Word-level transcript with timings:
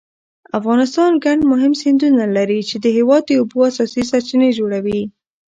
افغانستان 0.59 1.11
ګڼ 1.25 1.37
مهم 1.51 1.73
سیندونه 1.81 2.23
لري 2.37 2.59
چې 2.69 2.75
د 2.83 2.85
هېواد 2.97 3.23
د 3.27 3.31
اوبو 3.41 3.59
اساسي 3.69 4.01
سرچینې 4.11 4.49
جوړوي. 4.59 5.01